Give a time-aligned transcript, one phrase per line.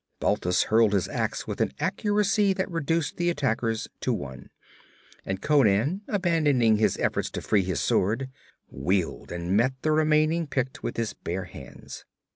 [0.19, 4.49] Balthus hurled his ax with an accuracy that reduced the attackers to one,
[5.27, 8.31] and Conan, abandoning his efforts to free his sword,
[8.71, 12.03] wheeled and met the remaining Pict with his bare hands.